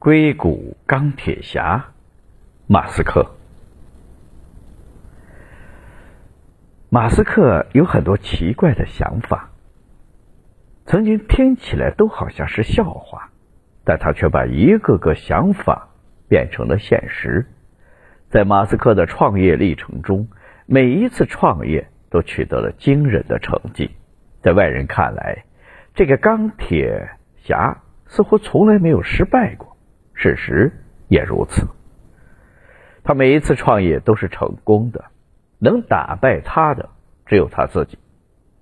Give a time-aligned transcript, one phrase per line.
[0.00, 1.90] 硅谷钢铁侠，
[2.66, 3.32] 马斯克。
[6.88, 9.50] 马斯克有很多奇怪的想法，
[10.86, 13.28] 曾经听起来都好像是笑话，
[13.84, 15.90] 但他却把一个个想法
[16.30, 17.44] 变成了现实。
[18.30, 20.28] 在马斯克的创业历程中，
[20.64, 23.90] 每一次创业都取得了惊人的成绩。
[24.40, 25.44] 在外人看来，
[25.92, 27.10] 这个钢铁
[27.42, 29.69] 侠似乎从来没有失败过。
[30.22, 30.70] 事实
[31.08, 31.66] 也如此，
[33.02, 35.06] 他每一次创业都是成功的，
[35.58, 36.90] 能打败他的
[37.24, 37.98] 只有他自己。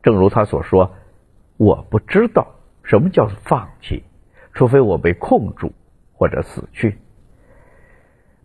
[0.00, 0.94] 正如他所说
[1.58, 4.04] ：“我不知道什么叫放弃，
[4.54, 5.72] 除非我被控住
[6.12, 6.96] 或者死去。”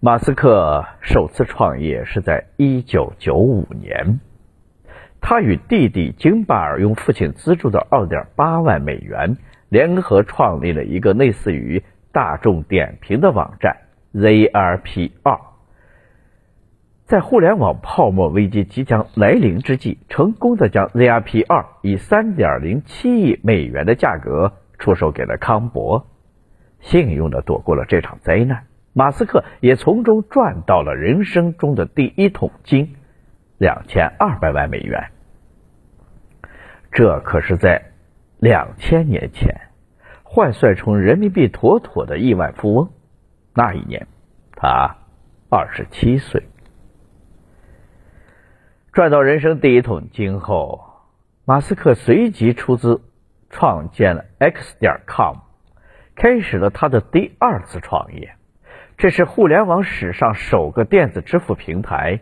[0.01, 4.21] 马斯克首次创业是在一九九五年，
[5.21, 9.37] 他与弟弟金巴尔用父亲资助的二点八万美元
[9.69, 11.83] 联合创立了一个类似于。
[12.13, 13.77] 大众点评的网站
[14.13, 15.39] ZRP 二，
[17.05, 26.05] 在互联网泡沫危机即将来临之际，成功的将 ZRP 二以三点零七亿美元的价格出售给了康博，
[26.81, 28.67] 幸运的躲过了这场灾难。
[28.93, 32.95] 马斯克也从中赚到了人生中的第一桶金，
[33.57, 35.09] 两千二百万美元。
[36.91, 37.81] 这可是在
[38.37, 39.72] 两千年前。
[40.35, 42.89] 换算成人民币，妥妥的亿万富翁。
[43.53, 44.07] 那一年，
[44.55, 44.97] 他
[45.47, 46.47] 二十七岁。
[48.93, 50.85] 赚到人生第一桶金后，
[51.45, 53.03] 马斯克随即出资
[53.51, 55.35] 创建了 X 点 com，
[56.15, 58.33] 开始了他的第二次创业。
[58.97, 62.21] 这是互联网史上首个电子支付平台，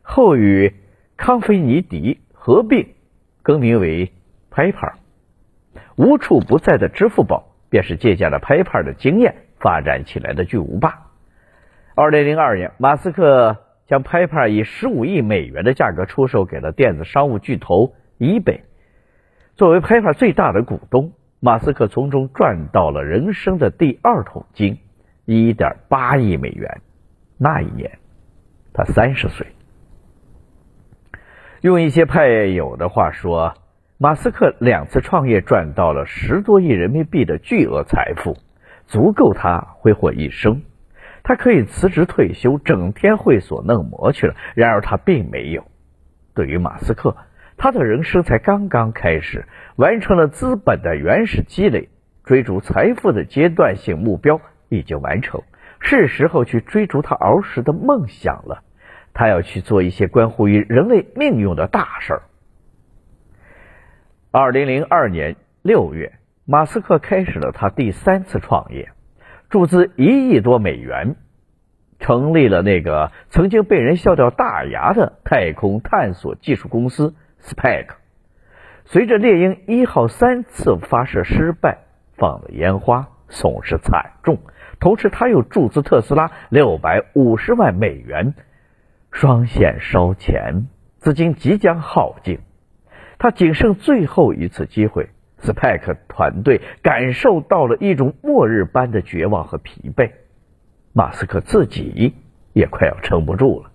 [0.00, 0.76] 后与
[1.18, 2.94] 康菲尼迪合并，
[3.42, 4.14] 更名为
[4.50, 4.94] PayPal。
[5.96, 7.48] 无处不在的支付宝。
[7.70, 11.06] 便是借鉴了 PayPal 的经验发展起来的巨无霸。
[11.94, 18.62] 二零零二年，马斯克将 PayPal 以十五亿美元的价格出售给了电子商务巨头 eBay。
[19.54, 24.78] 作为 PayPal 最大的股东，马斯克从中赚到了人生的第二桶金，
[25.24, 26.80] 一点八亿美元。
[27.38, 27.98] 那一年，
[28.72, 29.46] 他三十岁。
[31.60, 33.54] 用一些派友的话说。
[34.02, 38.38] 马斯克两次创业赚到了十多亿人民币的巨额财富，
[38.86, 40.62] 足够他挥霍一生。
[41.22, 44.34] 他可以辞职退休，整天会所弄模去了。
[44.54, 45.66] 然而他并没有。
[46.34, 47.14] 对于马斯克，
[47.58, 49.44] 他的人生才刚刚开始，
[49.76, 51.90] 完成了资本的原始积累，
[52.24, 54.40] 追逐财富的阶段性目标
[54.70, 55.42] 已经完成，
[55.78, 58.62] 是时候去追逐他儿时的梦想了。
[59.12, 62.22] 他要去做一些关乎于人类命运的大事儿。
[64.32, 66.12] 二零零二年六月，
[66.44, 68.92] 马斯克开始了他第三次创业，
[69.48, 71.16] 注资一亿多美元，
[71.98, 77.86] 成立了那个曾经被人笑掉大牙的太空探索技术公司 SpaceX。
[78.84, 81.78] 随着猎鹰一号三次发射失败，
[82.16, 84.38] 放了烟花，损失惨重。
[84.78, 88.34] 同时，他又注资特斯拉六百五十万美元，
[89.10, 92.38] 双线烧钱，资金即将耗尽。
[93.20, 95.10] 他仅剩最后一次机会
[95.42, 100.12] ，Spike 团队感受到了一种末日般的绝望和疲惫，
[100.94, 102.14] 马斯克自己
[102.54, 103.72] 也快要撑不住了。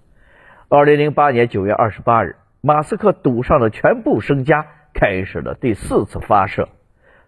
[0.68, 6.68] 二零零八年九月二十八日，马斯克赌上了全部身家，开始了第四次发射。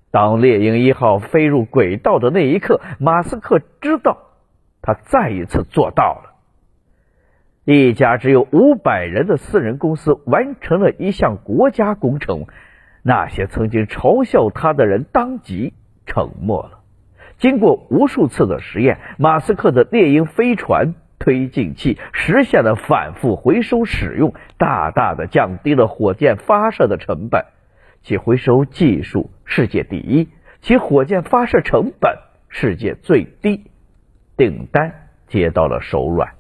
[0.09, 4.17] 当猎鹰一号飞入轨道的那一刻，马斯克知道，
[4.81, 6.33] 他再一次做到了。
[7.69, 12.45] 一家只有五百人的私人公司完成了一项国家工程，
[13.03, 15.73] 那些曾经嘲笑他的人当即
[16.05, 16.79] 沉默了。
[17.39, 27.47] 经过无数次的实验，马斯克的猎鹰飞船推进器实现了反复回收使用，大大的降低了火箭发射的成本。
[28.01, 30.29] 其回收技术世界第一，
[30.61, 32.17] 其火箭发射成本
[32.47, 33.65] 世界最低，
[34.37, 36.36] 订单接到了手软。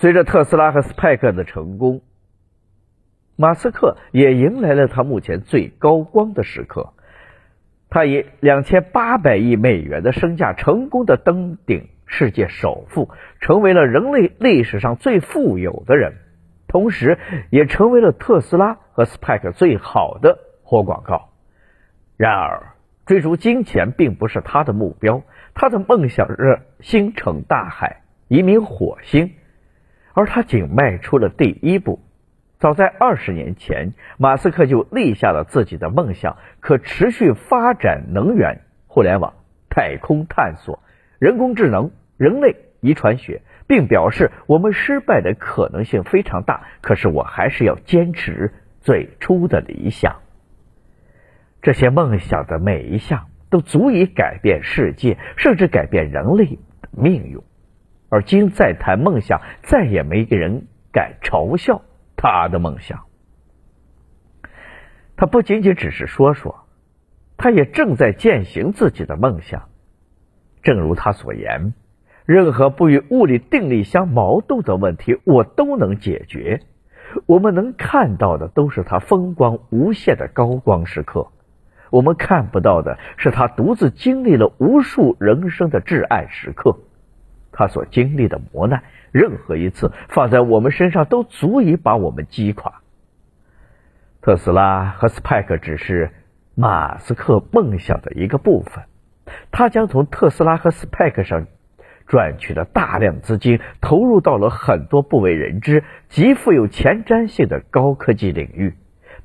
[0.00, 2.00] 随着特斯拉和 SpaceX 的成功，
[3.36, 6.94] 马斯克也迎来了他目前最高光的时刻。
[7.90, 13.10] 他以两千八百亿美元的身价，成功的登顶世界首富，
[13.42, 16.14] 成为了人类历史上最富有的人，
[16.66, 17.18] 同时
[17.50, 21.28] 也成为了特斯拉和 SpaceX 最好的活广告。
[22.16, 22.72] 然而，
[23.04, 29.32] 追逐金钱并不是他的目标，他的梦想是星辰大海，移民火星。
[30.14, 32.00] 而他仅迈出了第一步。
[32.58, 39.32] 早在二十年前，马斯克就立下了自己的梦想：可持续发展能源、互联网、
[39.70, 40.82] 太空探索、
[41.18, 46.66] 人工智能、人类遗传学，并表示我们失败的可能性非常大。
[46.82, 50.16] 可是我还是要坚持最初的理想。
[51.62, 57.40] 这些梦想的每一项都足以改变世界，甚至改变人类的命运。
[58.10, 61.80] 而今再谈梦想，再也没人敢嘲笑
[62.16, 63.04] 他的梦想。
[65.16, 66.66] 他不仅仅只是说说，
[67.36, 69.68] 他也正在践行自己的梦想。
[70.62, 71.72] 正如他所言，
[72.26, 76.60] 任何不与物理定律相矛盾的问题，我都能解决。
[77.26, 81.28] 我们能看到的都是他风光无限的高光时刻，
[81.90, 86.78] 我们看不到的是他独自经历了无数人生的至暗时刻。
[87.52, 88.82] 他所经历的磨难，
[89.12, 92.80] 任何一次放在我们身上，都足以把我们击垮。
[94.22, 96.10] 特斯拉和斯派克只是
[96.54, 98.84] 马斯克梦想的一个部分，
[99.50, 101.46] 他将从特斯拉和斯派克上
[102.06, 108.74] 赚取的大量资金投入到了很多不为人知、极富有前瞻性的高科技领域，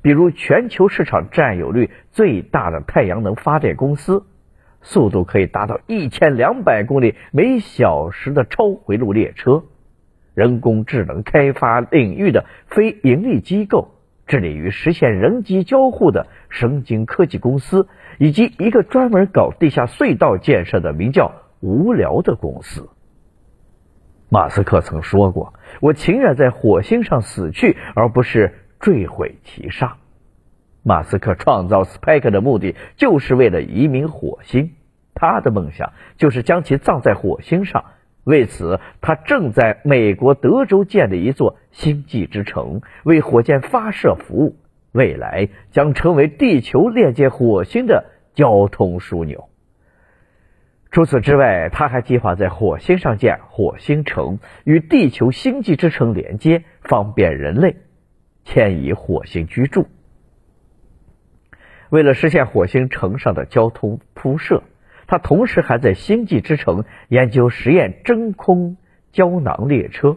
[0.02, 4.24] 比如全球市场占有率最大的太阳能发电公司，
[4.86, 9.64] 速度可以达到一千两百公里每小时的超回路列车，
[10.32, 13.92] 人工智能开发领域的非盈利机构。
[14.28, 17.88] 致力于实现人机交互的神经科技公司，
[18.18, 22.88] 以及一个专门搞地下隧道建设的名叫“无聊”的公司。
[24.28, 29.98] 马斯克曾说过：“我情愿在火星上死去，而不是坠毁其上。”
[30.82, 34.72] 马斯克创造 Space 的目的就是为了移民火星，
[35.16, 37.86] 他的梦想就是将其葬在火星上。
[38.22, 44.56] 为此，他正在美国德州建立一座星际之城，为火箭发射服务。
[44.92, 49.48] 未来将成为地球链接火星的交通枢纽。
[50.90, 57.76] 除此之外，他还计划在火星上建火星城，与地球星际之城连接，方便人类
[58.44, 59.86] 迁移火星居住。
[61.90, 64.62] 为了实现火星城上的交通铺设。
[65.06, 68.76] 他同时还在星际之城研究实验真空
[69.12, 70.16] 胶囊列车。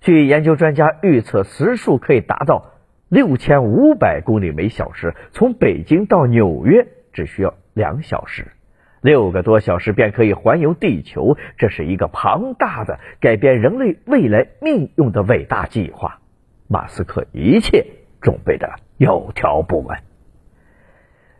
[0.00, 2.72] 据研究专家预测，时速可以达到
[3.08, 8.52] 六千五百公里每小时，从北京到纽约只需要两小时，
[9.00, 11.36] 六个多小时便可以环游地球。
[11.56, 16.20] 这是一个庞大的、改变人类未来命运的伟大计划。
[16.68, 17.86] 马斯克一切
[18.20, 19.98] 准备的有条不紊。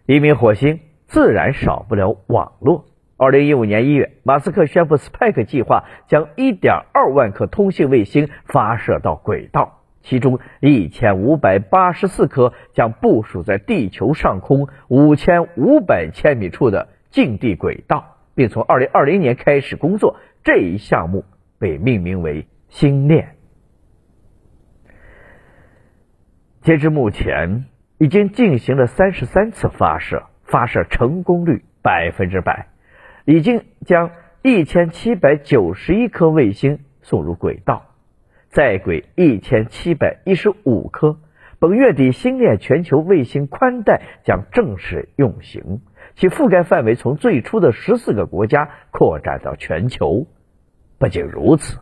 [0.06, 0.80] 移民火星。
[1.08, 2.84] 自然少不了网络。
[3.16, 20.16] 二零一五年一月，马斯克宣布，Space 计划将一点二万颗通信卫星发射到轨道，其中一千五百八十四颗将部署在地球上空五千五百千米处的近地轨道，并从二零二零年开始工作。
[20.44, 21.24] 这一项目
[21.58, 23.34] 被命名为“星链”。
[26.62, 27.64] 截至目前，
[27.98, 30.27] 已经进行了三十三次发射。
[30.48, 32.68] 发射成功率百分之百，
[33.24, 34.10] 已经将
[34.42, 37.94] 一千七百九十一颗卫星送入轨道，
[38.48, 41.18] 在轨一千七百一十五颗。
[41.60, 45.80] 本月底，星链全球卫星宽带将正式运行，
[46.14, 50.26] 其覆盖范围从最初的十四个国家扩展到全球。
[50.98, 51.80] 不仅如此，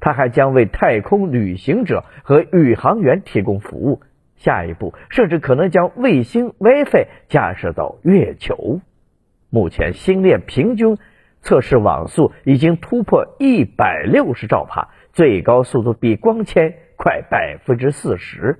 [0.00, 4.00] 它还将为太空旅行者和宇航员提供服务。
[4.38, 8.80] 下一步，甚至可能将卫星 WiFi 架设到月球。
[9.50, 10.98] 目前，星链平均
[11.40, 18.58] 测试网速已经突破一百六十兆帕，最高速度比光纤快百分之四十。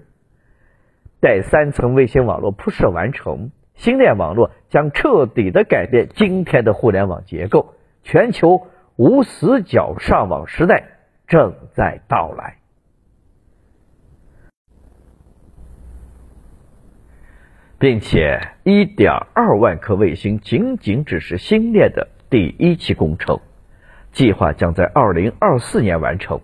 [1.20, 7.75] 待三层卫星网络铺设完成，星链网络将彻底的改变今天的互联网结构。
[8.04, 10.85] 全球无死角上网时代
[11.26, 12.58] 正在到来。
[17.80, 23.38] 并且，一点二万颗卫星仅仅只是星链的第一期工程，
[24.11, 26.40] 计划将在二零二四年完成。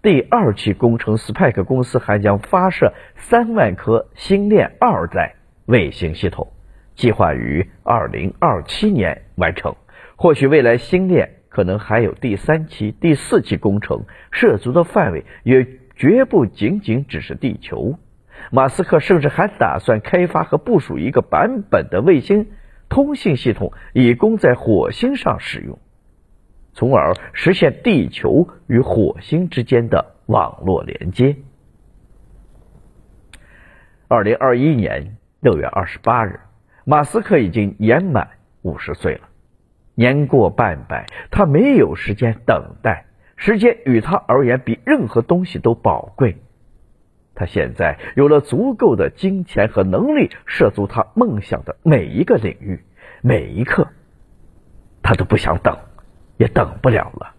[0.00, 5.34] 第二期工程，Space 公司还将发射三万颗星链二代
[5.66, 6.52] 卫星系统，
[6.94, 9.76] 计划于二零二七年完成。
[10.16, 15.66] 或许未来星链可能还有第三期、第四期工程，涉足的范围也
[15.96, 17.98] 绝不仅仅只是地球。
[18.50, 22.48] 马斯克甚至还打算开发和部署一个版本的卫星
[22.88, 25.78] 通信系统，以供在火星上使用，
[26.72, 31.36] 从而实现地球与火星之间的网络连接。
[34.08, 36.40] 二零二一年六月二十八日，
[36.86, 38.28] 马斯克已经年满
[38.62, 39.28] 五十岁了。
[39.94, 43.04] 年过半百，他没有时间等待，
[43.36, 46.38] 时间与他而言比任何东西都宝贵。
[47.38, 52.82] 他现在有了足够的金钱和能力，涉足他梦想的每一个领域，
[53.22, 53.86] 每一刻，
[55.02, 55.78] 他都不想等，
[56.36, 57.36] 也等不了了。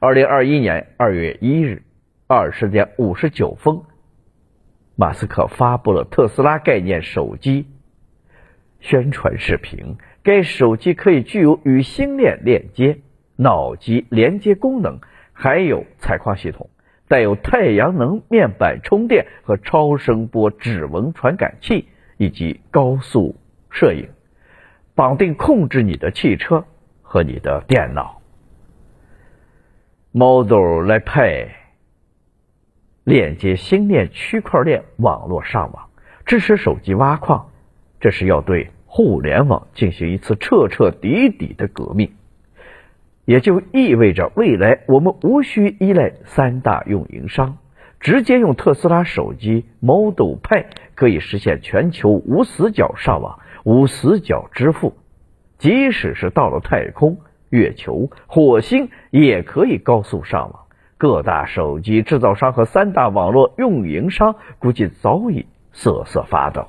[0.00, 1.84] 二零二一年二月一日
[2.26, 3.82] 二十点五十九分，
[4.96, 7.68] 马斯克发布了特斯拉概念手机
[8.80, 9.98] 宣传视频。
[10.24, 12.98] 该手机可以具有与星链链接、
[13.36, 14.98] 脑机连接功能，
[15.32, 16.68] 还有采矿系统。
[17.08, 21.88] 带有太阳能面板充电和超声波指纹传感器，
[22.18, 23.34] 以及高速
[23.70, 24.10] 摄影，
[24.94, 26.66] 绑定控制你的汽车
[27.00, 28.20] 和你的电脑。
[30.12, 31.50] Model 来配
[33.04, 35.88] 链接星链区块链网络上网，
[36.26, 37.50] 支持手机挖矿，
[38.00, 42.17] 这是要对互联网进行一次彻彻底底的革命。
[43.28, 47.58] 也就意味着，未来我们无需依赖三大运营商，
[48.00, 54.94] 直接用特斯拉手机 Model 派可以实现全球无死角上网、无死角支付。
[55.58, 57.18] 即使是到了太空、
[57.50, 60.60] 月球、火星，也可以高速上网。
[60.96, 66.68] 各大手机制造商和三大网络运营商估计早已瑟瑟发抖。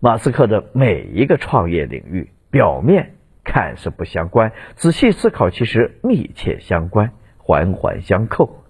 [0.00, 3.14] 马斯克的每一个创业领域，表面。
[3.44, 8.62] 看似不相关，仔细思考，其实密切相关，环环相扣。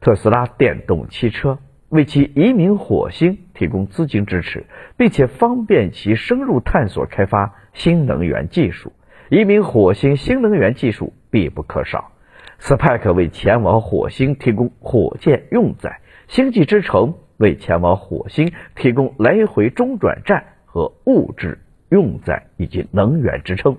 [0.00, 1.58] 特斯拉电动汽车
[1.88, 8.92] 为其移民火星提供资金支持，并且方便其深入探索开发新能源技术。
[9.30, 12.12] 移民火星新能源技术必不可少。
[12.60, 21.58] Space 为前往火星提供火箭运载，星际之城为前往火星提供来回中转站和物质。
[21.94, 23.76] 用载以及能源支撑，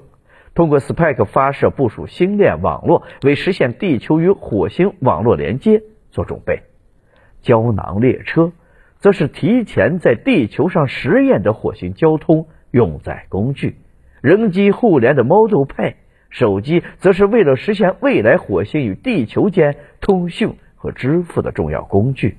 [0.53, 6.61] 通过 Space 发射部署星链网络，为实现地球与火星网络连接做准备。
[7.41, 8.53] 胶囊列车
[8.99, 13.75] 则是提前在地球上实验的火星交通用载工具。
[14.21, 15.95] 人机互联的 Model Pay
[16.29, 22.37] 手机，则是为了实现未来火星与地球间通讯和支付的重要工具。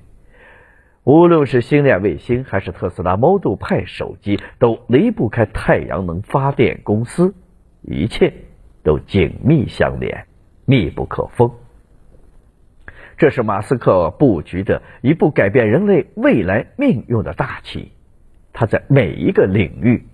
[1.07, 7.33] 无论是星链卫星还是特斯拉 Model 派手机，都离不开太阳能发电公司，
[7.81, 8.33] 一切
[8.83, 10.25] 都紧密相连，
[10.65, 11.49] 密不可分。
[13.15, 17.93] 这是马斯克布局的一部改变人类未来命运的大棋。
[18.51, 20.05] 他在每一个领域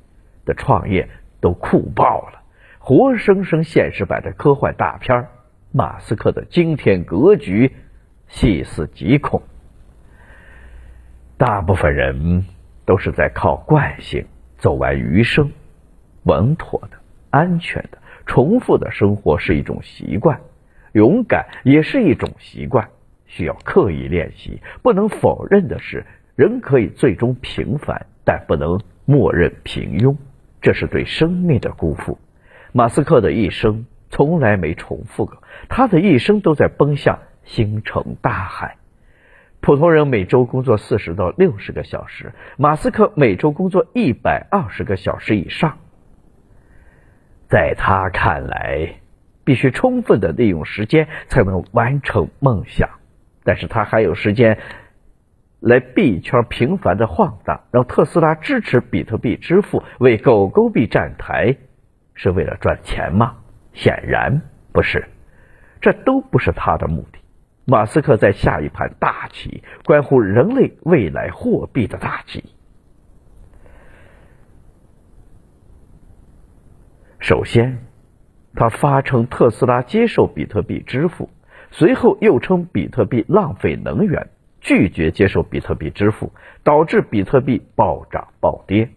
[0.46, 1.10] 的创业
[1.42, 2.44] 都酷爆了，
[2.78, 5.26] 活生生现实版的科幻大片
[5.72, 7.72] 马斯克的惊天格局，
[8.28, 9.42] 细思极恐。
[11.46, 12.46] 大部分人
[12.86, 14.26] 都是在靠惯性
[14.60, 15.52] 走完余生，
[16.24, 16.98] 稳妥的、
[17.32, 20.40] 安全的、重复的生活是一种习惯，
[20.94, 22.88] 勇敢也是一种习惯，
[23.26, 24.62] 需要刻意练习。
[24.82, 26.06] 不能否认的是，
[26.38, 30.16] 人可以最终平凡，但不能默认平庸，
[30.62, 32.20] 这是对生命的辜负。
[32.72, 38.78] 马斯克的一生从来没重复过，他的一生都在奔向星辰大海。
[39.63, 45.77] 普通人每周工作四十到六十个小时，马斯克每周工作一百二十个小时以上。
[47.48, 48.96] 在他看来，
[49.46, 52.89] 必须充分的利用时间才能完成梦想。
[53.46, 54.60] 但是他还有时间
[55.62, 61.55] 来币圈频繁的晃荡，让特斯拉支持比特币支付，为狗狗币站台，
[62.15, 63.38] 是为了赚钱吗？
[63.72, 64.41] 显然
[64.74, 65.08] 不是，
[65.79, 67.23] 这都不是他的目的。
[67.65, 72.43] 马斯克在下一盘大棋，关乎人类未来货币的大棋。
[77.20, 77.86] 首先，
[78.53, 81.29] 他发称特斯拉接受比特币支付，
[81.72, 84.29] 随后又称比特币浪费能源，
[84.60, 88.89] 拒绝接受比特币支付，导致比特币暴涨暴跌。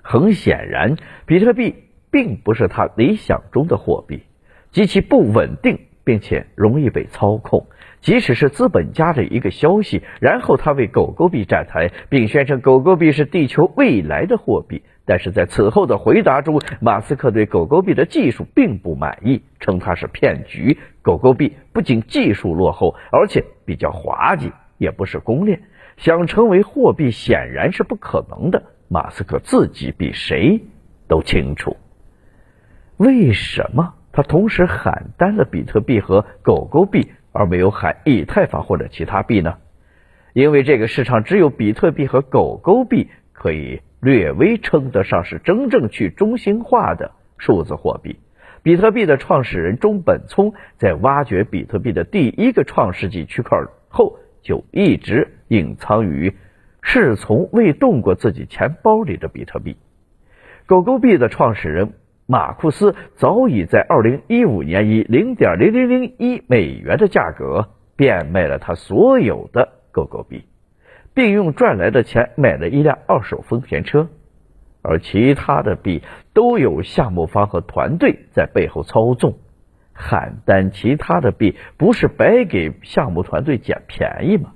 [0.00, 0.96] 很显然，
[1.26, 1.74] 比特币
[2.12, 4.22] 并不是他理想中的货币，
[4.70, 5.87] 极其不稳定。
[6.08, 7.66] 并且容易被操控，
[8.00, 14.82] 即使是资本家的一个消息，然后他为狗狗币站台，并宣称狗狗币是地球未来的货币。
[15.04, 20.78] 但是在此后的回答中，马斯克对狗狗币的技术并不满意，称它是骗局。
[21.02, 25.60] 狗狗币不仅技术落后，而且比较滑稽，也不是公链，
[25.98, 28.62] 想成为货币显然是不可能的。
[28.88, 30.62] 马斯克自己比谁
[31.06, 31.76] 都清楚，
[32.96, 33.92] 为什么？
[34.18, 39.58] 他同时喊单了比特币和狗狗币，而没有喊以太坊或者其他币呢？
[40.32, 48.18] 因为这个市场只有比特币和狗狗币可以略微称得上是真正去中心化的数字货币。
[48.64, 53.56] 比特币的创始人中本聪在挖掘比特币的第一个创世纪区块
[53.88, 56.34] 后，就一直隐藏于
[56.82, 59.76] 是从未动过自己钱包里的比特币。
[60.66, 61.92] 狗狗币的创始人
[62.30, 70.44] 马库斯早已在二零一五年以零点零零零一美元的价格变卖了他所有的狗狗币，
[71.14, 74.08] 并用赚来的钱买了一辆二手丰田车。
[74.82, 76.02] 而其他的币
[76.34, 79.38] 都有项目方和团队在背后操纵，
[79.96, 84.52] 邯郸其他的币不是白给项目团队捡便宜吗？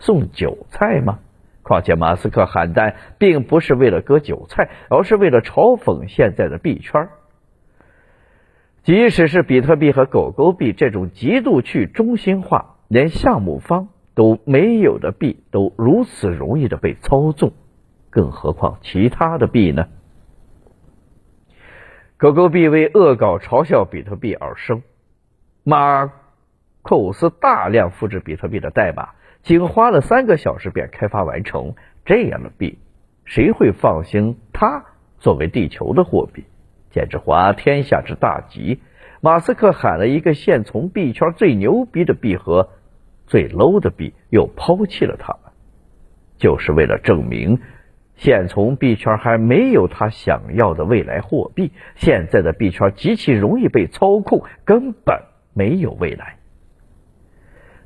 [0.00, 1.20] 送韭菜吗？
[1.62, 7.08] 况且马斯克喊单并不是为了割韭菜，而是为了嘲讽现在的币圈。
[8.82, 17.52] 即使是比特币和狗狗币这种极度去中心化、连项目方都没有的币，都如此容易的被操纵。
[18.10, 19.86] 更何况其他的币呢？
[22.16, 24.82] 狗狗币为恶搞嘲笑比特币而生，
[25.64, 26.12] 马
[26.82, 29.10] 库斯大量复制比特币的代码，
[29.42, 31.74] 仅花了三个小时便开发完成。
[32.04, 32.78] 这样的币，
[33.24, 34.84] 谁会放心它
[35.18, 36.44] 作为地球的货币？
[36.90, 38.80] 简直滑天下之大稽！
[39.20, 42.70] 马斯克喊了一个现从币圈最牛逼的币和
[43.26, 45.52] 最 low 的币，又抛弃了他们，
[46.38, 47.60] 就是为了证明。
[48.16, 55.22] 现从币圈还没有他想要的未来货币，现在的币圈极其容易被操控，根本
[55.54, 56.36] 没有未来。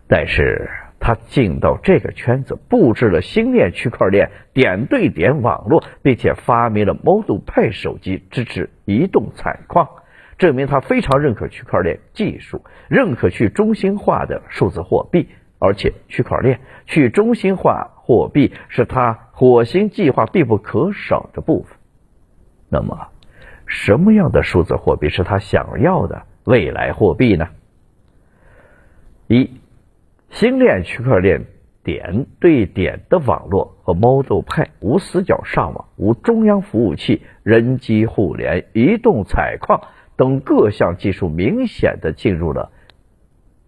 [0.09, 0.69] 但是
[0.99, 9.89] 他进到这个圈子，布置了星链区块链点对点网络，并且发明了 Model 派手机支持移动采矿，
[10.39, 15.29] 证明他非常认可区块链技术，认可去中心化的数字货币。
[15.59, 21.79] 而且，区块链去中心化货币是他火星计划必不可少的部分。
[22.69, 23.09] 那么，
[23.65, 27.49] 什么样的数字货币是他想要的未来货币呢？
[29.29, 29.51] 一，
[30.39, 31.47] 星链区块链
[31.83, 39.81] 点对点的网络和 Model 派无死角上网、无中央服务器、人机互联、移动采矿
[40.15, 42.71] 等各项技术明显的进入了。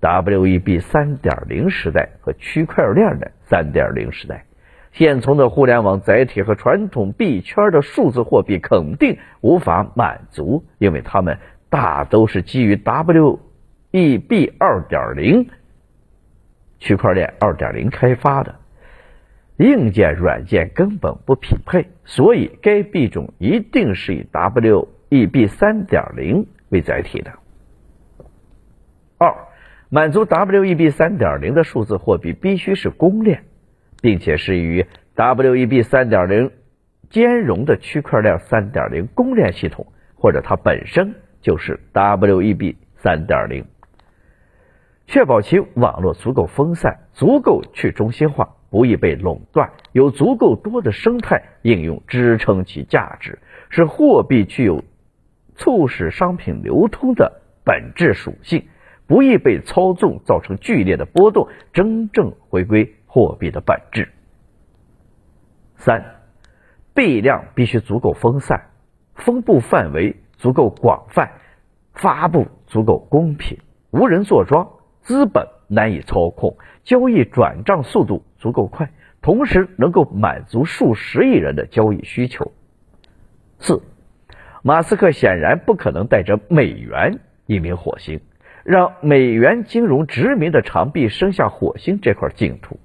[0.02, 4.44] Web 三点零时代和区块链的三点零时代，
[4.92, 11.38] 现存的互联网载体和传统币圈的数字货币肯定无法满足，因为它们
[11.70, 13.38] 大都是基于 Web
[14.58, 15.48] 二点零
[16.78, 18.56] 区块链二点零开发的，
[19.56, 27.32] 硬件软件根本不匹配，所以该币种一定是以 Web 三点零为载体的。
[29.18, 29.34] 二。
[29.90, 33.44] 满足 Web 三点零的数字货币必须是公链，
[34.02, 36.50] 并且是与 Web 三点零
[37.08, 42.62] 兼容的区块链三点零公链系统，或者它本身就是 Web
[42.96, 43.64] 三点零，
[45.08, 53.38] 确保其网络足够分散、足够去中心化、不易被垄断，有足够多的生态应用支撑其价值，
[53.70, 54.84] 使货币具有
[55.56, 58.68] 促使商品流通的本质属性。
[59.06, 64.10] 不易被操纵，造成剧烈的波动，真正回归货币的本质。
[65.76, 66.16] 三，
[66.92, 68.66] 币量必须足够分散，
[69.14, 71.30] 分布范围足够广泛，
[71.94, 74.68] 发布足够公平，无人坐庄，
[75.08, 78.90] 资本难以操控，交易转账速度足够快，
[79.22, 82.52] 同时能够满足数十亿人的交易需求。
[83.58, 83.80] 四，
[84.62, 88.20] 马斯克显然不可能带着美元移民火星。
[88.64, 92.78] 让美元金融殖民的长臂伸向火星这块净土，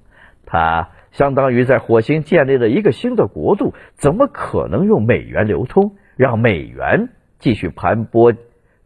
[0.46, 5.96] 它相当于在火星建立了一个新的国度，怎么可能用美元流通？
[6.16, 8.34] 让美元继续盘剥、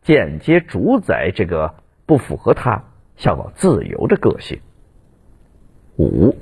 [0.02, 2.82] 间接主宰这个不符合他
[3.18, 4.58] 向往自由的个性。
[5.98, 6.34] 五，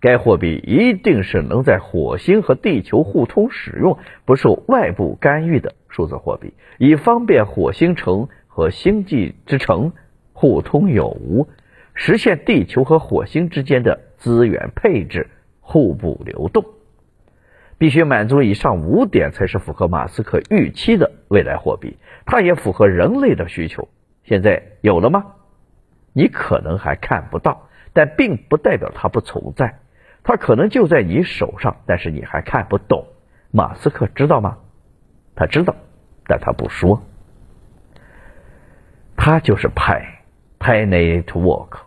[0.00, 8.28] 该货币一定是能在火星和地球互通使用、不受外部干预的数字货币，以方便火星城。
[8.54, 9.94] 和星际之城
[10.34, 11.48] 互通有无，
[11.94, 15.30] 实现地球和火星之间的资源配置
[15.62, 16.62] 互补流动。
[17.78, 21.96] 必须满足以上五点，才是符合马斯克预期的未来货币。
[22.26, 23.88] 它也符合人类的需求。
[24.24, 25.34] 现在有了吗？
[26.12, 29.78] 你可能还看不到，但并不代表它不存在。
[30.22, 33.06] 它可能就在你手上，但是你还看不懂。
[33.50, 34.58] 马斯克知道吗？
[35.34, 35.74] 他知道，
[36.26, 37.02] 但他不说。
[39.16, 40.22] 它就是派
[40.58, 41.78] 派 Network，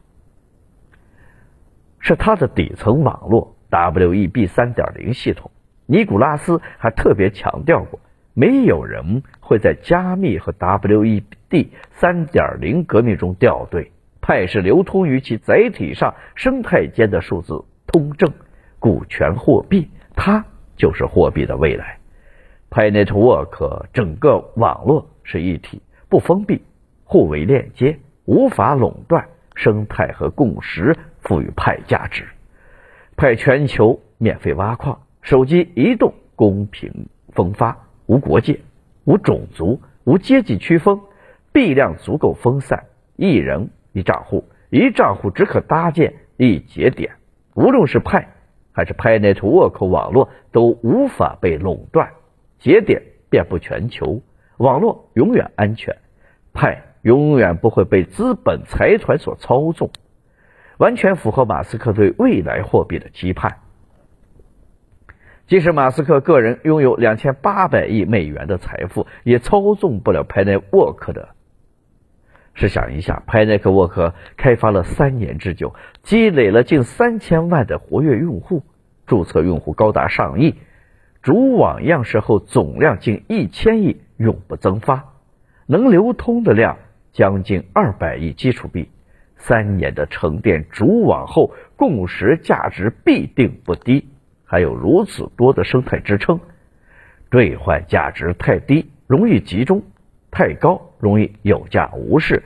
[1.99, 5.51] 是它的底层网络 Web 三点零系统。
[5.85, 7.99] 尼古拉斯还特别强调过，
[8.35, 13.91] 没有人会在加密和 WED 三点零革命中掉队。
[14.21, 18.31] 派是流通于其载体上生态间的数字通证
[18.77, 20.45] 股权货币，它
[20.75, 21.97] 就是货币的未来。
[22.69, 26.61] Pi Network 整个网络是一体，不封闭，
[27.03, 29.29] 互为链接，无法垄断。
[29.57, 32.25] 生态和共识赋予派价值。
[33.15, 38.59] 派全球免费挖矿，手机移动公平分发，无国界，
[39.03, 40.99] 无种族，无阶级区分，
[41.51, 43.69] 币量足够分散，一人。
[43.97, 47.13] 一账户，一账户只可搭建一节点。
[47.53, 48.27] 无论是派
[48.73, 52.11] 还是派 Network 网络，都无法被垄断。
[52.59, 54.21] 节点遍布全球，
[54.57, 55.95] 网络永远安全。
[56.51, 59.89] 派永远不会被资本财团所操纵，
[60.77, 63.59] 完全符合马斯克对未来货币的期盼。
[65.47, 71.29] 即使马斯克个人拥有两千八百亿美元的财富，也操纵不了派 Network 的。
[72.55, 78.63] 试想一下 p a n e c w o r k 开发了三年之久，积累了近三千万的活跃用户，
[79.05, 80.55] 注册用户高达上亿，
[81.21, 85.13] 主网样式后总量近一千亿，永不增发，
[85.67, 86.77] 能流通的量
[87.11, 88.89] 将近二百亿基础币。
[89.37, 94.07] 三年的沉淀主网后，共识价值必定不低。
[94.45, 96.39] 还有如此多的生态支撑，
[97.29, 99.83] 兑换价值太低，容易集中。
[100.31, 102.43] 太高容易有价无市。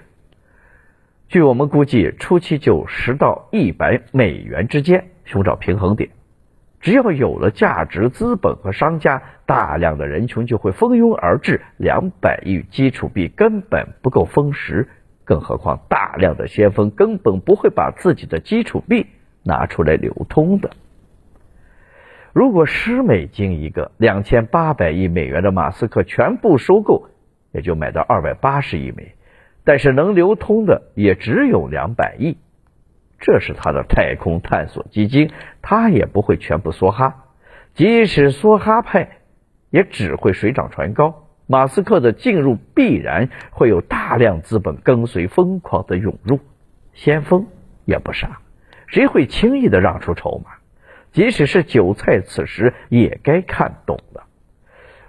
[1.27, 6.09] 据我们估计，初期就十到一百美元之间寻找平衡点。
[6.81, 11.61] 只要有了价值资本和商家，大量的人群就会蜂拥而至。
[11.77, 14.87] 两百亿基础币根本不够分食，
[15.25, 19.07] 更何况大量的先锋根本不会把自己的基础币
[19.43, 20.69] 拿出来流通的。
[22.39, 27.09] 如果十美金一个，两千八百亿美元的马斯克全部收购。
[27.51, 29.13] 也就买到二百八十亿枚，
[29.65, 32.37] 但是能流通的也只有两百亿，
[33.19, 37.25] 这是他的太空探索基金，他也不会全部梭哈，
[37.73, 39.17] 即使梭哈派，
[39.69, 41.27] 也只会水涨船高。
[41.45, 46.39] 马斯克的进入必然会有大量资本跟随疯狂的涌入，
[46.93, 47.47] 先锋
[47.83, 48.39] 也不傻，
[48.87, 50.51] 谁会轻易的让出筹码？
[51.11, 54.25] 即使是韭菜，此时也该看懂了。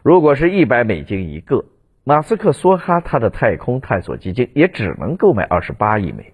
[0.02, 1.64] 如果是一百美金一个。
[2.02, 6.32] 马斯克梭哈他的太空探索基金也只能购买二十八亿枚，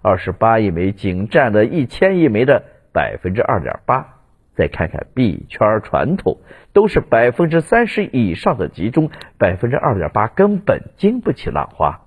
[0.00, 4.14] 二十八亿枚仅占了一千亿枚的百分之二点八。
[4.54, 6.38] 再看看币圈传统，
[6.72, 12.02] 都是百分之三十以上的集中，百分之二点八根本经不起浪花。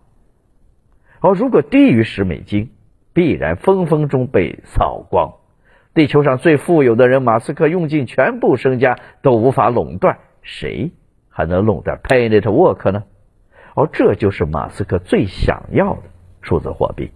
[1.19, 2.71] 而如果低于十美金，
[3.13, 5.34] 必然分分钟被扫光。
[5.94, 10.92] 地球上最富有的人，马斯克用尽全部身家都无法垄断，谁？
[11.30, 13.04] 还能弄点 Pay Network 呢？
[13.76, 16.04] 而这就是马斯克最想要的
[16.42, 17.12] 数字货币。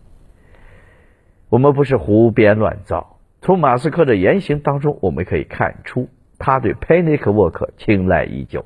[1.49, 8.65] 我们不是胡编乱造，从马斯克的言行当中，我们可以看出他对 Pay Network 青睐已久。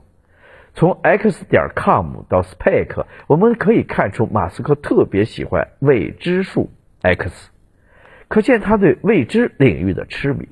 [0.73, 6.69] 从 X 点 com 到 Spec，我们可以看出马斯克特别喜欢未知数
[7.01, 7.51] X，
[8.29, 10.47] 可见他对未知领域的痴迷。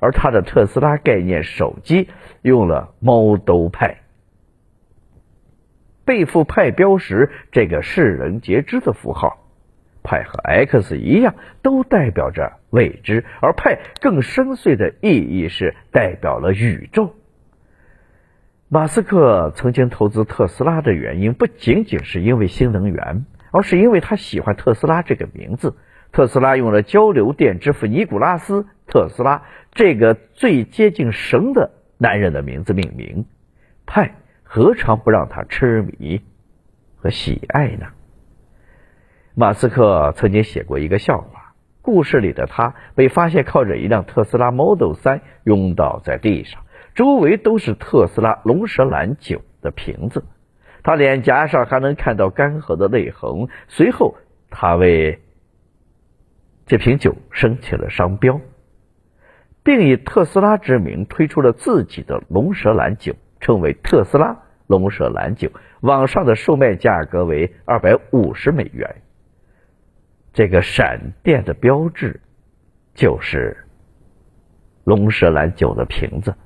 [0.00, 2.08] 而他的特斯拉概念手机
[2.40, 3.98] 用了 Model 派。
[6.04, 9.46] 背负派标识这个世人皆知的符号，
[10.02, 17.14] 派和 X 一样，都代表着未知，而派更深邃的意义是代表了宇宙。
[18.68, 25.76] 马斯克曾经投资特斯拉的原因，不仅仅是因为新能源，而是因为他喜欢特斯拉这个名字。
[26.12, 33.26] 特斯拉用了交流电之父尼古拉斯·特斯拉这个最接近神的男人的名字命名，
[33.86, 34.14] 派。
[34.54, 36.20] 何尝不让他痴迷
[36.98, 37.86] 和喜爱呢？
[39.34, 46.60] 马斯克曾经写过一个笑话，故事里的他被发现靠着一辆特斯拉 Model 三晕倒在地上，
[46.94, 50.22] 周围都是特斯拉龙舌兰酒的瓶子，
[50.82, 53.48] 他脸颊上还能看到干涸的泪痕。
[53.68, 54.16] 随后，
[54.50, 55.21] 他为
[56.72, 58.40] 这瓶酒申请了商标，
[59.62, 63.14] 并以特斯拉之名推出了自己的龙舌兰酒。
[63.40, 65.50] 称为特斯拉龙舌兰酒，
[65.82, 69.02] 网上的售卖价格为二百五十美元。
[70.32, 72.22] 这个闪电的标志
[72.94, 73.66] 就是
[74.82, 76.36] 龙舌兰酒的瓶子。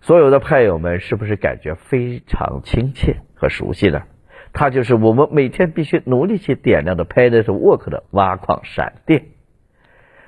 [0.00, 4.04] 所有的派友们是不是感觉非常亲切和熟悉呢？
[4.52, 9.24] 它就是我们每天必须努力去点亮的 Pilot Work 的挖矿闪电。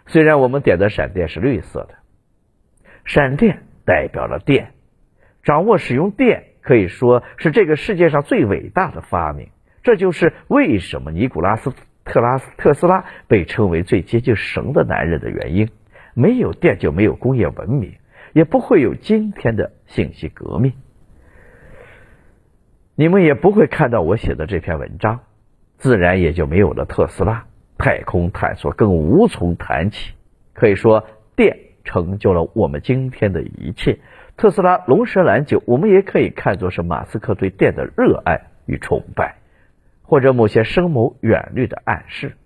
[0.07, 1.95] 虽然我们点的闪电是绿色的，
[3.05, 4.73] 闪电代表了电。
[5.43, 9.49] 掌握使用电可以说是这个世界上最伟大的发明。
[9.83, 11.73] 这就是为什么尼古拉斯
[12.05, 15.71] 特拉斯特斯拉被称为最接近神的男人的原因。
[16.13, 17.95] 没有电就没有工业文明，
[18.33, 20.73] 也不会有今天的信息革命。
[22.97, 25.21] 你们也不会看到我写的这篇文章，
[25.79, 27.47] 自然也就没有了特斯拉。
[27.81, 30.13] 太空探索更无从谈起。
[30.53, 34.01] 可以说，电成就了我们今天的一切。
[34.37, 39.37] 特斯拉龙舌兰酒，我们也可以看作是马斯克对电的热爱与崇拜，
[40.03, 42.37] 或者某些深谋远虑的暗示。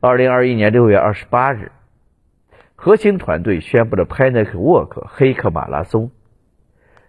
[0.00, 1.70] 二零二一年六月二十八日，
[2.74, 6.10] 核心团队宣布了 PyNetwork 黑客马拉松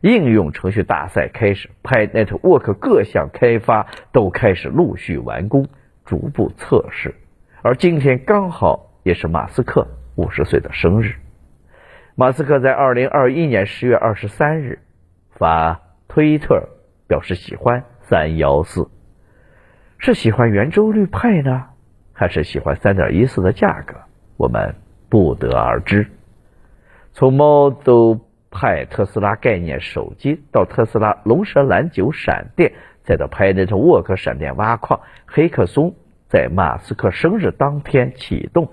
[0.01, 5.67] 应用程序大赛开始，PyNetwork 各项开发都开始陆续完工。
[6.07, 7.13] 逐步测试，
[7.61, 11.13] 而今天刚好也是马斯克五十岁的生日。
[12.15, 14.79] 马斯克在二零二一年十月二十三日
[15.31, 16.69] 发推特
[17.07, 18.87] 表示喜欢三幺四，
[19.97, 21.65] 是喜欢圆周率派呢，
[22.13, 23.93] 还是喜欢三点一四的价格？
[24.37, 24.73] 我们
[25.09, 26.07] 不得而知。
[27.11, 32.71] 从 Model 派特斯拉概念手机到特斯拉龙舌兰酒闪电。
[33.07, 35.95] 再到 PyNetwork 闪电挖矿，黑客松
[36.27, 38.69] 在马斯克生日当天启动。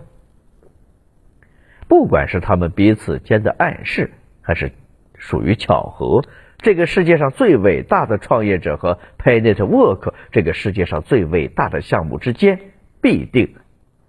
[1.87, 4.11] 不管是他们彼此间的暗示，
[4.43, 4.73] 还是
[5.15, 6.25] 属于巧合，
[6.59, 12.59] 这个世界上最伟大的创业者和 PyNetwork 这个世界上最伟大的项目之间，
[13.01, 13.55] 必定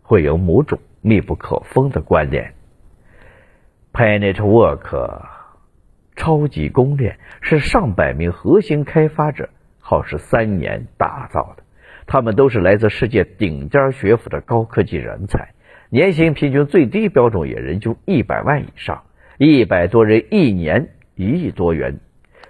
[0.02, 2.56] 会有某种密不可分的关联。
[3.94, 5.22] PyNetwork
[6.16, 9.50] 超级公链是上百名核心开发者。
[9.88, 11.64] 耗时三年打造的，
[12.08, 15.50] 他们都是来自世界顶尖学府的高科技人才，
[15.92, 19.04] 年薪平均最低标准也人均一百万以上，
[19.38, 22.00] 一百多人一年一亿多元，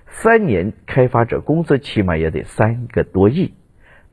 [0.08, 3.54] 三年开发者工资起码也得三个多亿，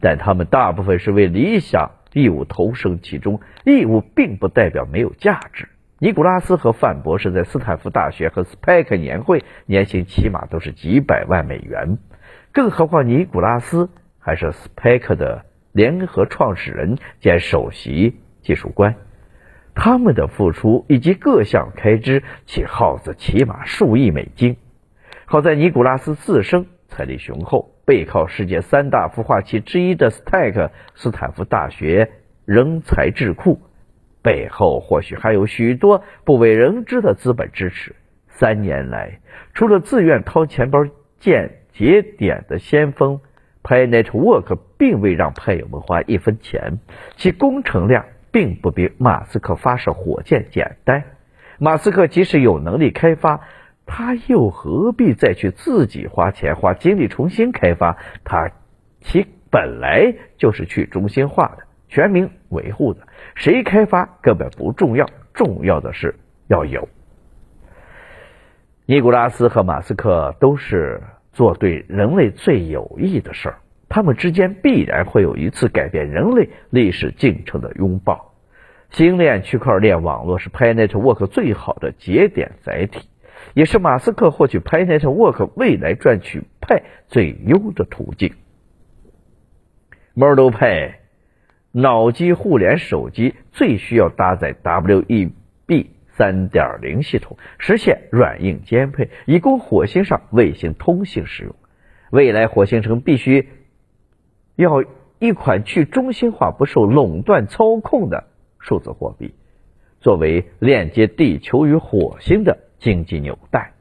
[0.00, 5.68] 但他们大部分是为理想义务投身其中，义务并不代表没有价值。
[6.00, 11.98] 尼古拉斯和范博士在斯坦福大学和 SPAC 年会年薪起码都是几百万美元。
[12.52, 13.88] 更何况，尼古拉斯
[14.18, 18.94] 还是 Spec 的联合创始人兼首席技术官，
[19.74, 24.58] 他们的付出以及各项开支，其耗资起码数亿美金。
[25.24, 32.10] 好在尼古拉斯自身财力雄厚，背靠世界三大孵化器之一的 Stack 斯坦福大学
[32.44, 33.62] 人才智库，
[34.22, 37.96] 背后或许还有许多不为人知的资本支持。
[38.28, 39.20] 三年来，
[39.54, 40.80] 除了自愿掏钱包
[41.18, 41.62] 建。
[41.83, 43.21] 节点的先锋
[43.64, 46.79] ，PyNetwork 并未让派友们花一分钱，
[47.16, 51.03] 其工程量并不比马斯克发射火箭简单。
[51.59, 53.40] 马斯克即使有能力开发，
[53.85, 57.99] 他又何必再去自己花钱花精力重新开发？
[58.23, 58.53] 他
[59.01, 66.14] 其本来就是去中心化的、全民维护的，谁开发根本不重要，重要的是
[66.47, 66.88] 要有。
[68.87, 71.03] 尼古拉斯和马斯克都是。
[71.33, 78.35] 做对人类最有益的事儿，他们之间必然会有一次改变人类历史进程的拥抱。
[78.90, 83.09] 星链区块链网络是 PyNetwork 最好的节点载体，
[83.55, 88.35] 也是马斯克获取 PyNetwork 未来赚取派最优的途径。
[90.14, 90.97] Model Pay
[91.71, 95.33] 脑机互联手机最需要搭载 WEB。
[96.22, 101.56] 三点零系统实现软硬兼配，以供火星上卫星通信使用。
[102.12, 103.48] 未来火星城必须
[104.54, 104.85] 要
[105.18, 108.28] 一款去中心化、不受垄断操控的
[108.61, 109.35] 数字货币，
[109.98, 113.72] 作为链接地球与火星的经济纽带。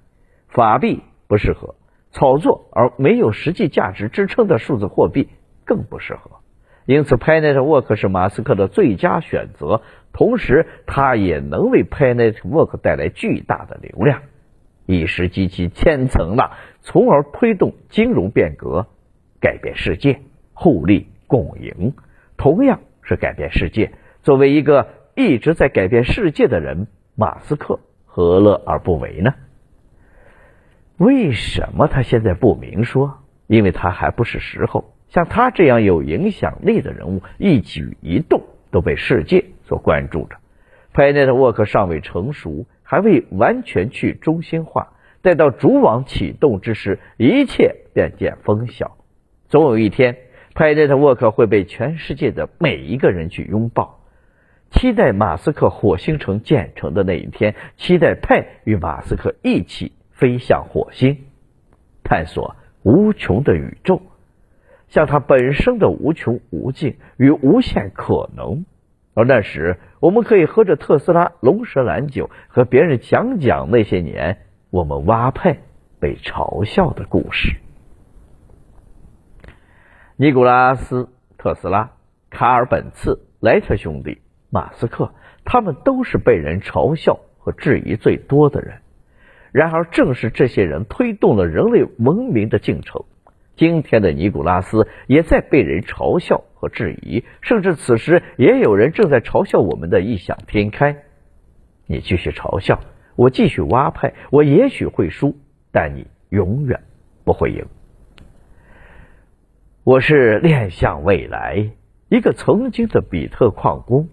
[0.47, 1.75] 法币不适合
[2.11, 5.29] 炒作，而没有实际价值支撑的数字货币
[5.63, 6.40] 更不适合。
[6.85, 9.81] 因此，PyNetwork 是马斯克的最佳选择。
[10.13, 14.23] 同时，它也能为 PyNetwork 带来巨大的流量，
[14.85, 18.87] 一石激起千层浪，从而推动金融变革，
[19.39, 20.21] 改变世界，
[20.53, 21.93] 互利共赢。
[22.35, 23.93] 同样是改变世界。
[24.23, 29.35] 作为一个一直在改变世界的人，马斯克何乐而不为呢？
[30.97, 33.19] 为什么他现在不明说？
[33.47, 34.93] 因为他还不是时候。
[35.11, 39.45] 像他这样有影响力的人物，一举一动都被世界。
[39.65, 40.37] 所关注着
[40.93, 44.93] ，PyNetwork 尚未成熟，还未完全去中心化。
[45.21, 48.97] 待到主网启动之时，一切便见分晓。
[49.49, 50.17] 总有一天
[50.55, 53.99] ，PyNetwork 会被全世界的每一个人去拥抱。
[54.71, 61.17] 期待马斯克火星城建成的那一天，期待派与马斯克一起飞向火星，
[62.03, 64.01] 探索无穷的宇宙，
[64.91, 68.65] 像它本身的无穷无尽与无限可能。
[69.13, 75.59] 而那时，我们可以喝着特斯拉龙舌兰酒，和别人讲讲那些年我们挖派
[75.99, 77.55] 被嘲笑的故事。
[80.17, 81.03] 尼古拉斯·
[81.37, 81.91] 特斯拉、
[82.29, 85.13] 卡尔·本茨、莱特兄弟、马斯克，
[85.45, 88.79] 他们都是被人嘲笑和质疑最多的人。
[89.53, 93.05] 然而，正是这些人推动了人类文明的进程。
[93.61, 101.03] 今天的尼古拉斯也在被人嘲笑和质疑，甚至此时也有人正在嘲笑我们的异想天开。
[101.85, 102.79] 你继续嘲笑，
[103.15, 105.37] 我继续挖派，我也许会输，
[105.71, 106.81] 但你永远
[107.23, 107.67] 不会赢。
[109.83, 111.69] 我是恋向未来，
[112.09, 114.09] 一个曾经的比特矿工，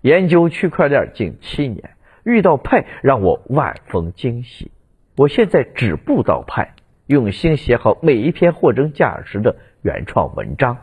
[0.00, 1.90] 研究区块链近七年，
[2.24, 4.72] 遇到派让我万分惊喜。
[5.16, 6.73] 我现在止步到派。
[7.06, 10.78] 用心写好每一篇货真价实的原创文章，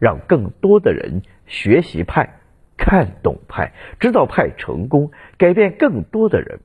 [0.00, 2.40] 让更多的人学习派、
[2.76, 6.58] 看懂派、知道派成功，改变更多的人。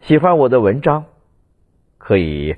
[0.00, 1.04] 喜欢我的文章，
[1.98, 2.56] 可以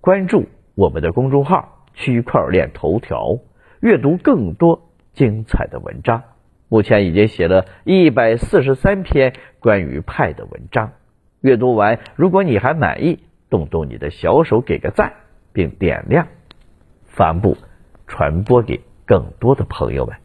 [0.00, 3.40] 关注我们的公众号“区块链头条”，
[3.82, 6.22] 阅读更多精彩的文章。
[6.68, 10.92] 目前已经写了一百四十三篇关于派的文章，
[11.40, 13.25] 阅读完，如果你还满意。
[13.48, 15.12] 动动你的小手，给个赞，
[15.52, 16.26] 并点亮，
[17.04, 17.56] 发布、
[18.06, 20.16] 传播给更多的朋友们。